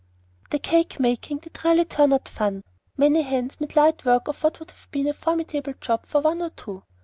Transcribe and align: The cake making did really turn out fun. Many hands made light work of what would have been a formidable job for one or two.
The 0.49 0.57
cake 0.57 0.99
making 0.99 1.37
did 1.37 1.63
really 1.63 1.85
turn 1.85 2.11
out 2.11 2.27
fun. 2.27 2.63
Many 2.97 3.21
hands 3.21 3.61
made 3.61 3.75
light 3.75 4.03
work 4.03 4.27
of 4.27 4.41
what 4.43 4.57
would 4.59 4.71
have 4.71 4.87
been 4.89 5.07
a 5.07 5.13
formidable 5.13 5.75
job 5.79 6.07
for 6.07 6.21
one 6.21 6.41
or 6.41 6.49
two. 6.49 6.81